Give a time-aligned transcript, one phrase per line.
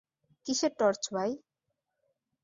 [0.45, 1.31] কীসের টর্চ ভাই?